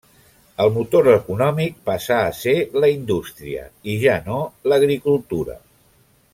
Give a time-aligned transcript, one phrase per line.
[0.63, 2.55] El motor econòmic passà a ser
[2.85, 4.43] la indústria, i ja no
[4.73, 5.63] l'agricultura.